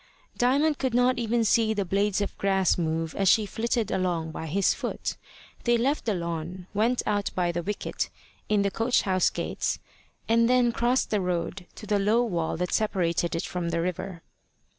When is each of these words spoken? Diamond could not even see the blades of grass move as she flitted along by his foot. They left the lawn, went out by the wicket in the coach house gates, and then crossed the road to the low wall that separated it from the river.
Diamond 0.35 0.79
could 0.79 0.95
not 0.95 1.19
even 1.19 1.43
see 1.45 1.75
the 1.75 1.85
blades 1.85 2.21
of 2.21 2.35
grass 2.39 2.75
move 2.75 3.13
as 3.13 3.29
she 3.29 3.45
flitted 3.45 3.91
along 3.91 4.31
by 4.31 4.47
his 4.47 4.73
foot. 4.73 5.15
They 5.65 5.77
left 5.77 6.05
the 6.05 6.15
lawn, 6.15 6.65
went 6.73 7.03
out 7.05 7.29
by 7.35 7.51
the 7.51 7.61
wicket 7.61 8.09
in 8.49 8.63
the 8.63 8.71
coach 8.71 9.03
house 9.03 9.29
gates, 9.29 9.77
and 10.27 10.49
then 10.49 10.71
crossed 10.71 11.11
the 11.11 11.21
road 11.21 11.67
to 11.75 11.85
the 11.85 11.99
low 11.99 12.23
wall 12.23 12.57
that 12.57 12.73
separated 12.73 13.35
it 13.35 13.43
from 13.43 13.69
the 13.69 13.79
river. 13.79 14.23